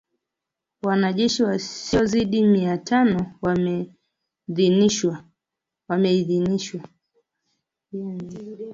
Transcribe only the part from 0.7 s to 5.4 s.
Wanajeshi wasiozidi mia tano wameidhinishwa